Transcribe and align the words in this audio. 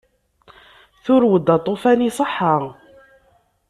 Turew-d 1.03 1.47
aṭufan 1.57 1.99
iṣeḥḥa. 2.09 2.55